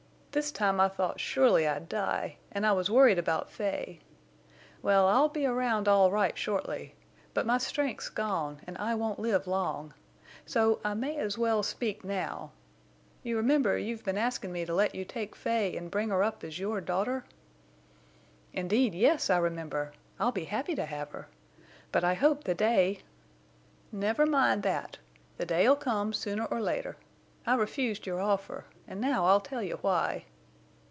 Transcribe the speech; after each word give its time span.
This 0.33 0.49
time 0.53 0.79
I 0.79 0.87
thought 0.87 1.19
surely 1.19 1.67
I'd 1.67 1.89
die, 1.89 2.37
and 2.53 2.65
I 2.65 2.71
was 2.71 2.89
worried 2.89 3.19
about 3.19 3.49
Fay. 3.49 3.99
Well, 4.81 5.05
I'll 5.09 5.27
be 5.27 5.45
around 5.45 5.89
all 5.89 6.09
right 6.09 6.37
shortly, 6.37 6.95
but 7.33 7.45
my 7.45 7.57
strength's 7.57 8.07
gone 8.07 8.61
and 8.65 8.77
I 8.77 8.95
won't 8.95 9.19
live 9.19 9.45
long. 9.45 9.93
So 10.45 10.79
I 10.85 10.93
may 10.93 11.17
as 11.17 11.37
well 11.37 11.63
speak 11.63 12.05
now. 12.05 12.51
You 13.23 13.35
remember 13.35 13.77
you've 13.77 14.05
been 14.05 14.17
asking 14.17 14.53
me 14.53 14.63
to 14.65 14.73
let 14.73 14.95
you 14.95 15.03
take 15.03 15.35
Fay 15.35 15.75
and 15.75 15.91
bring 15.91 16.07
her 16.07 16.23
up 16.23 16.45
as 16.45 16.59
your 16.59 16.79
daughter?" 16.79 17.25
"Indeed 18.53 18.95
yes, 18.95 19.29
I 19.29 19.37
remember. 19.37 19.91
I'll 20.17 20.31
be 20.31 20.45
happy 20.45 20.75
to 20.75 20.85
have 20.85 21.11
her. 21.11 21.27
But 21.91 22.05
I 22.05 22.13
hope 22.13 22.45
the 22.45 22.55
day—" 22.55 23.01
"Never 23.91 24.25
mind 24.25 24.63
that. 24.63 24.97
The 25.35 25.45
day'll 25.45 25.75
come—sooner 25.75 26.45
or 26.45 26.61
later. 26.61 26.95
I 27.45 27.55
refused 27.55 28.05
your 28.05 28.21
offer, 28.21 28.65
and 28.87 29.01
now 29.01 29.25
I'll 29.25 29.39
tell 29.39 29.63
you 29.63 29.79
why." 29.81 30.25